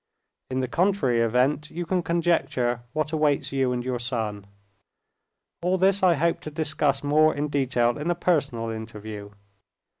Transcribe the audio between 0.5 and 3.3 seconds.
the contrary event, you can conjecture what